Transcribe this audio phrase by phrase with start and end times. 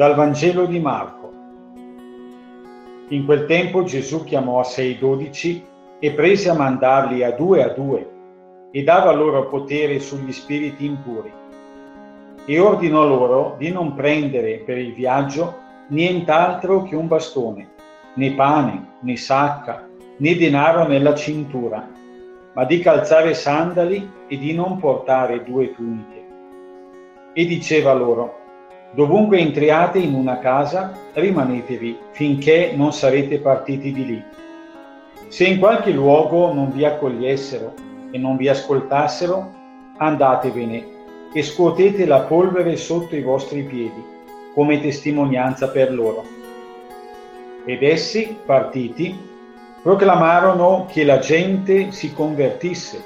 [0.00, 1.30] Dal Vangelo di Marco.
[3.08, 5.62] In quel tempo Gesù chiamò a sé i dodici
[5.98, 8.10] e prese a mandarli a due a due
[8.70, 11.30] e dava loro potere sugli spiriti impuri.
[12.46, 15.58] E ordinò loro di non prendere per il viaggio
[15.88, 17.68] nient'altro che un bastone,
[18.14, 19.86] né pane, né sacca,
[20.16, 21.86] né denaro nella cintura,
[22.54, 26.24] ma di calzare sandali e di non portare due tuniche.
[27.34, 28.38] E diceva loro,
[28.92, 34.24] Dovunque entriate in una casa, rimanetevi finché non sarete partiti di lì.
[35.28, 37.72] Se in qualche luogo non vi accogliessero
[38.10, 39.58] e non vi ascoltassero,
[39.96, 40.84] andatevene
[41.32, 44.04] e scuotete la polvere sotto i vostri piedi,
[44.54, 46.24] come testimonianza per loro.
[47.64, 49.16] Ed essi, partiti,
[49.82, 53.00] proclamarono che la gente si convertisse,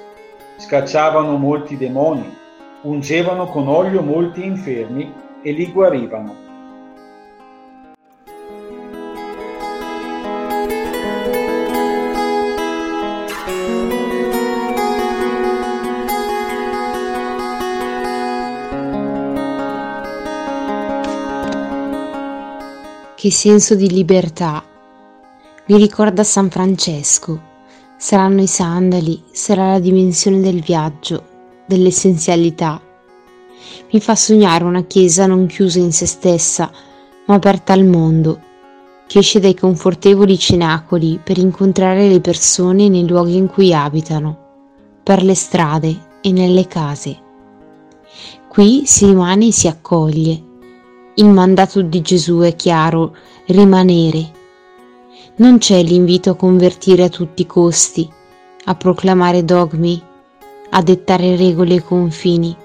[0.56, 2.34] scacciavano molti demoni,
[2.84, 6.42] ungevano con olio molti infermi e li guarivano.
[23.14, 24.62] Che senso di libertà!
[25.66, 27.52] Mi ricorda San Francesco.
[27.96, 31.22] Saranno i sandali, sarà la dimensione del viaggio,
[31.66, 32.80] dell'essenzialità
[33.90, 36.70] mi fa sognare una chiesa non chiusa in se stessa,
[37.26, 38.40] ma aperta al mondo,
[39.06, 44.38] che esce dai confortevoli cenacoli per incontrare le persone nei luoghi in cui abitano,
[45.02, 47.16] per le strade e nelle case.
[48.48, 50.42] Qui si rimane e si accoglie.
[51.14, 53.14] Il mandato di Gesù è chiaro,
[53.46, 54.32] rimanere.
[55.36, 58.08] Non c'è l'invito a convertire a tutti i costi,
[58.64, 60.00] a proclamare dogmi,
[60.70, 62.56] a dettare regole e confini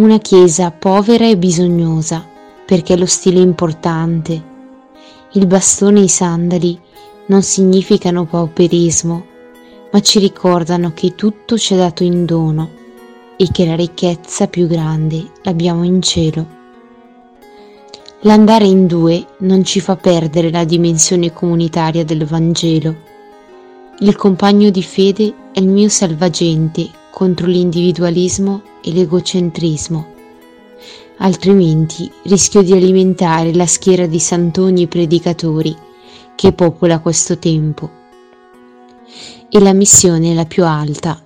[0.00, 2.26] una chiesa povera e bisognosa,
[2.64, 4.42] perché lo stile è importante.
[5.32, 6.78] Il bastone e i sandali
[7.26, 9.26] non significano pauperismo,
[9.92, 12.70] ma ci ricordano che tutto ci è dato in dono
[13.36, 16.46] e che la ricchezza più grande l'abbiamo in cielo.
[18.20, 22.96] L'andare in due non ci fa perdere la dimensione comunitaria del Vangelo.
[23.98, 30.06] Il compagno di fede è il mio salvagente contro l'individualismo e l'egocentrismo,
[31.18, 35.76] altrimenti rischio di alimentare la schiera di santoni e predicatori
[36.34, 37.90] che popola questo tempo.
[39.50, 41.22] E la missione è la più alta,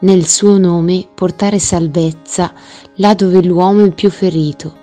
[0.00, 2.52] nel suo nome portare salvezza
[2.96, 4.74] là dove l'uomo è più ferito,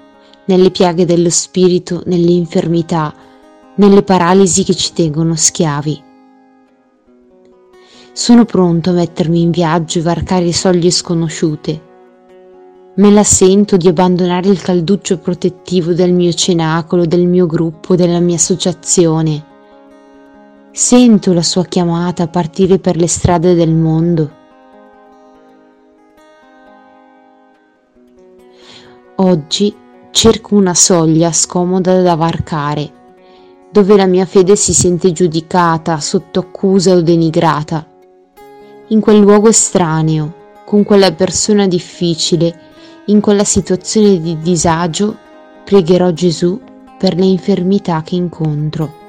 [0.46, 3.14] nelle piaghe dello spirito, nelle infermità,
[3.76, 6.07] nelle paralisi che ci tengono schiavi.
[8.18, 11.82] Sono pronto a mettermi in viaggio e varcare soglie sconosciute,
[12.96, 18.20] Me la sento di abbandonare il calduccio protettivo del mio cenacolo, del mio gruppo, della
[18.20, 19.46] mia associazione.
[20.72, 24.32] Sento la sua chiamata a partire per le strade del mondo.
[29.18, 29.76] Oggi
[30.10, 32.92] cerco una soglia scomoda da varcare,
[33.72, 37.92] dove la mia fede si sente giudicata, sotto accusa o denigrata.
[38.90, 42.58] In quel luogo estraneo, con quella persona difficile,
[43.08, 45.18] in quella situazione di disagio
[45.66, 46.58] pregherò Gesù
[46.98, 49.07] per le infermità che incontro.